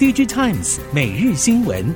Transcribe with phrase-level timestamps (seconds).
[0.00, 1.94] DigiTimes 每日新闻。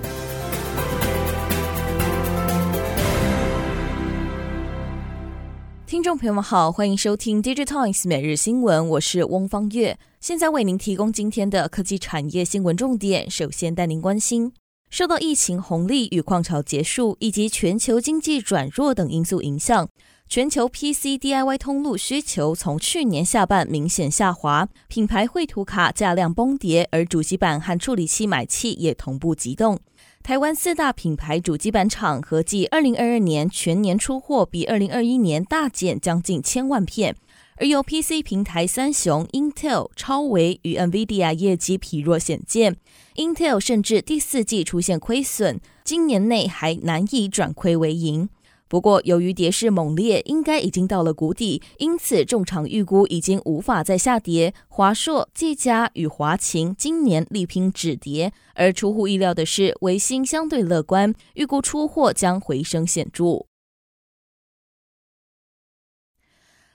[5.86, 13.30] 听众朋友们好，欢迎收听 DigiTimes 每日新闻，我是翁方月，现在为您提供今天的科技产业新闻重点。
[13.30, 14.52] 首先带您关心，
[14.90, 19.88] 受到疫情红利与矿潮结束以及全球经济转弱等因素影响。
[20.26, 29.78] 全球 PC DIY 通路需求从去年下半明显下滑，品牌绘图卡价量崩跌，而主机板和处理器买气也同步急冻。
[30.22, 37.14] 台湾四大品牌主机板厂合计二零二二年全年出货比二零二一年大减将近千万片，
[37.56, 42.76] 而由 PC 平台三雄 Intel、超微与 NVIDIA 业绩疲弱显见
[43.16, 48.30] ，Intel 甚至第四季出现亏损，今年内还难以转亏为盈。
[48.74, 54.52] 不过，由于跌势猛烈，应该已经到了谷底，因此重厂预估已经无法再下跌。
[54.66, 63.46] 华硕、技嘉与华擎今年力拼止跌，而出乎意料的是，微星相对乐观，预估出货将回升显著。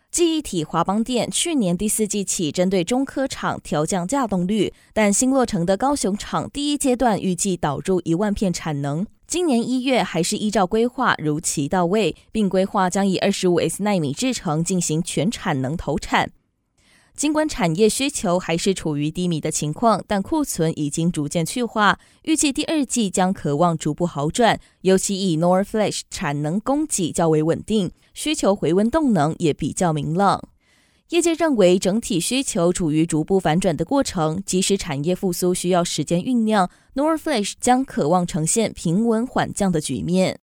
[0.09, 9.05] 记忆体华邦电去年第四季起针对中科厂调降价动率，但新落成的高雄厂第一阶段预计导入一万片产能。
[9.29, 16.31] 今年一月还是依照规划如期到位，并规划将以二十五 S 纳米制程进行全产能投产。
[17.15, 24.59] 尽管产业需求还是处于低迷的情况，但库存已经逐渐去化，预计第二季将可望逐步好转。
[24.81, 30.49] 尤其以 NOR Flash 产能供给较为稳定，需求回温动能也比较明朗。
[31.09, 40.39] 业界认为，整体需求处于逐步反转的过程，即使产业复苏需要时间酝酿，NOR Flash 将可望呈现平稳缓降的局面。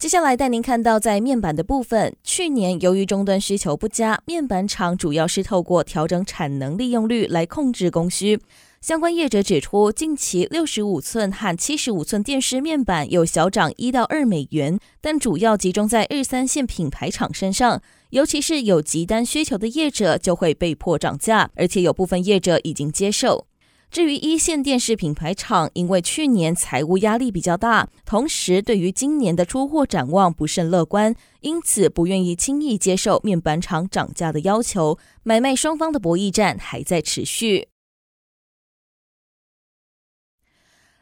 [0.00, 8.40] 接下来带您看到，在面板的部分，去年由于终端需求不佳，面板厂主要是透过调整产能利用率来控制供需。
[8.88, 23.46] 相关业者指出，近期六十五寸和七十五寸电视面板有小涨一到二美元，但主要集中在二三线品牌厂身上，尤其是有急单需求的业者就会被迫涨价，而且有部分业者已经接受。
[23.90, 37.68] 至于一线电视品牌厂，因为去年财务压力比较大，同时对于今年的出货展望不甚乐观，因此不愿意轻易接受面板厂涨价的要求，买卖双方的博弈战还在持续。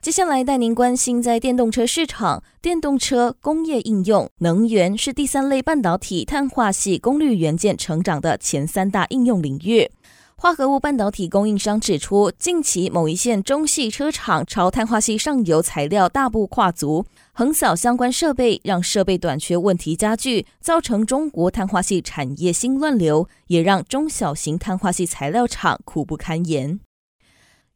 [0.07, 9.91] 接下来带您关心，在电动车市场，电动车、工业应用、能源是第三类半导体碳化系功率元件成长的前三大应用领域。
[10.37, 26.79] 化合物半导体供应商指出，近期某一线中系车厂朝碳化系上游材料大步跨足，横扫相关设备，让设备短缺问题加剧，造成中国碳化系产业新乱流，也让中小型碳化系材料厂苦不堪言。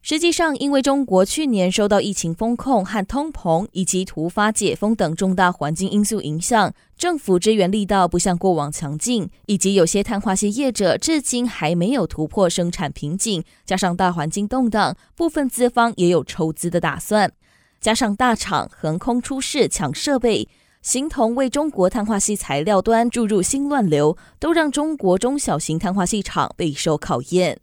[0.03, 17.31] 实际上，因为中国去年受到疫情封控和通膨以及突发解封等重大环境因素影响，政府支援力道不像过往强劲，以及有些碳化矽业者至今还没有突破生产瓶颈，加上大环境动荡，部分资方也有抽资的打算，
[17.79, 20.49] 加上大厂横空出世抢设备，
[20.81, 27.61] 形同为中国碳化矽材料端注入新乱流，都让中国中小型碳化矽厂备受考验。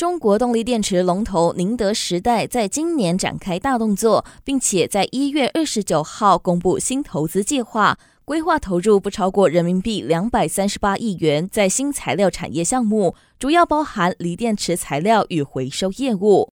[0.00, 16.50] 中国动力电池龙头宁德时代在今年展开大动作，并且在一月二十九号公布新投资计划，规划投入不超过人民币两百三十八亿元在新材料产业项目，主要包含锂电池材料与回收业务。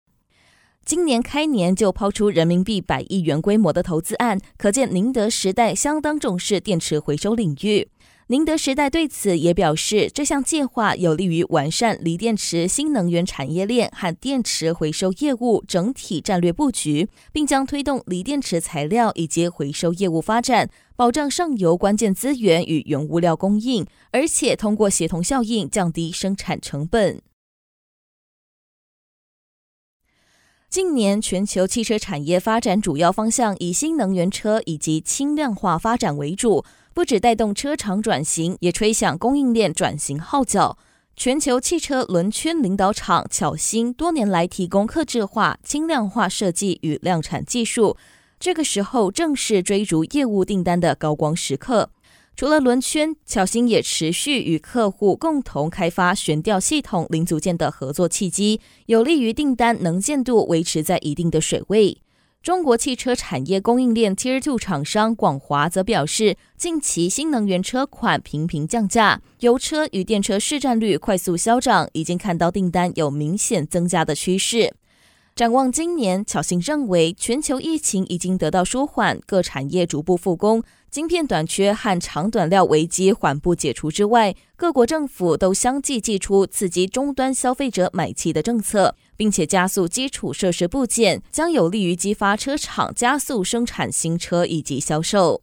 [0.85, 7.89] 今年开年就抛出人民币百亿元规模的投资案，可见宁德时代相当重视电池回收领域。
[8.33, 27.21] 宁德时代对此也表示，这项计划有利于完善锂电池新能源产业链和电池回收业务整体战略布局，并将推动锂电池材料以及回收业务发展，保障上游关键资源与原物料供应，而且通过协同效应降低生产成本。
[30.73, 36.65] 近年全球汽车产业发展主要方向以新能源车以及轻量化发展为主。
[36.95, 40.75] 不止带动车厂转型，也吹响供应链转型号角。
[41.15, 47.95] 全球汽车轮圈领导厂巧星多年来提供客制化、轻量化设计与量产技术，
[48.39, 51.91] 这个时候正是追逐业务订单的高光时刻。
[52.35, 61.99] 除了轮圈，巧星也持续与客户共同开发悬吊系统零组件的合作契机，有利于订单能见度维持在一定的水位。
[62.41, 74.73] 中国汽车产业供应链 Tier Two 厂商广华则表示，近期新能源车款频频降价，油车与电车市占率快速消长，已经看到订单有明显增加的趋势。
[75.35, 95.41] 展望今年，巧芯认为全球疫情已经得到舒缓，各产业逐步复工，晶片短缺和长短料危机缓步解除之外，各国政府都相继祭出刺激终端消费者买气的政策，并且加速基础设施部件，将有利于激发车厂加速生产新车以及销售。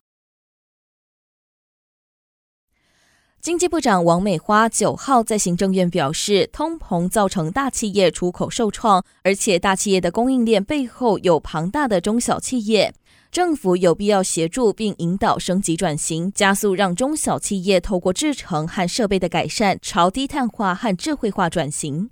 [3.43, 12.93] 经济部长王美花九号在行政院表示，通膨造成大企业出口受创，而且大企业的供应链背后有庞大的中小企业，
[13.33, 22.11] 政府有必要协助并引导升级转型，加速让中小企业透过制程和设备的改善，朝低碳化和智慧化转型。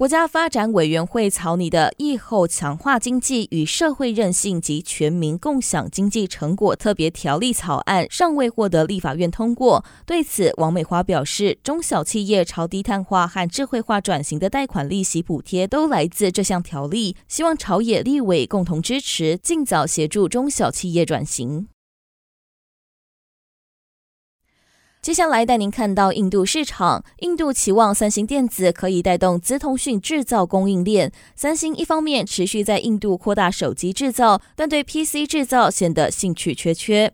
[0.00, 9.84] 国家发展委员会草拟的《疫后强化经济与社会韧性及全民共享经济成果特别条例》草案尚未获得立法院通过。
[10.06, 21.66] 对此，王美花表示，中小企业朝低碳化和智慧化转型的贷款利息补贴都来自这项条例，希望朝野立委共同支持，尽早协助中小企业转型。
[25.02, 31.10] 接下来带您看到印度市场，印度期望三星电子可以带动资通讯制造供应链。
[31.34, 37.10] 三星一方面持续在印度扩大手机制造，但对 PC 制造显得兴趣缺缺。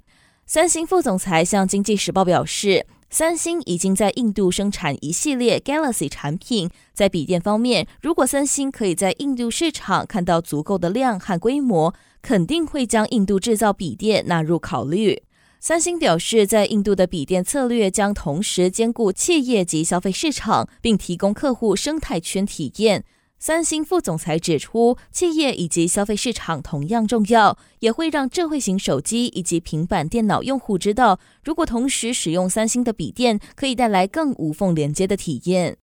[0.47, 6.69] 三星副总裁向经济时报表示，三星已经在印度生产一系列 Galaxy 产品。
[6.93, 15.23] 在笔电方面，如果三星可以在印度市场看到足够的量和规模，肯定会将印度制造笔电纳入考虑。
[15.59, 23.05] 三星表示，在印度的笔电策略将同时兼顾企业及消费市场，并提供客户生态圈体验。
[23.39, 35.79] 三星副总裁指出，企业以及消费市场同样重要，也会让智慧型手机以及平板电脑用户知道，如果同时使用三星的笔电，可以带来更无缝连接的体验。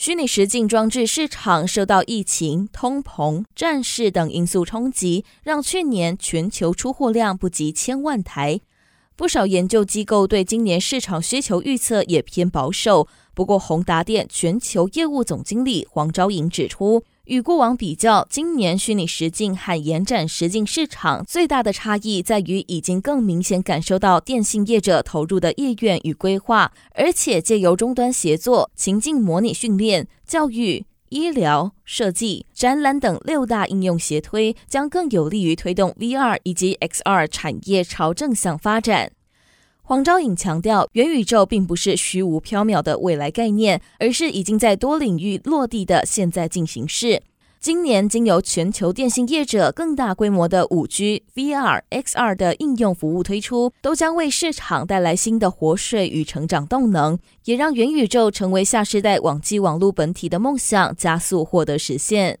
[0.00, 8.60] 虚拟实境装置市场受到疫情、通膨、战事等因素冲击，让去年全球出货量不及千万台。
[9.16, 13.08] 不少研究机构对今年市场需求预测也偏保守。
[13.34, 39.12] 不过，宏达电全球业务总经理黄昭颖指出，与过往比较，今年虚拟实境和延展实境市场最大的差异在于，已经更明显感受到电信业者投入的意愿与规划，而且借由终端协作、情境模拟训练、教育、医疗、设计、展览等六大应用协推，将更有利于推动 VR 以及 XR 产业朝正向发展。
[39.88, 47.22] 黄昭颖强调，元宇宙并不是虚无缥缈的未来概念，而是已经在多领域落地的现在进行式。
[47.58, 62.40] 今年经由全球电信业者更大规模的五 G、VR、XR 的应用服务推出，都将为市场带来新的活水与成长动能，也让元宇宙成为下世代网际网络本体的梦想加速获得实现。